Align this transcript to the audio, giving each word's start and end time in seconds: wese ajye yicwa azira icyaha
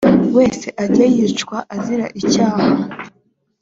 wese 0.35 0.67
ajye 0.83 1.05
yicwa 1.15 1.57
azira 1.75 2.07
icyaha 2.21 2.63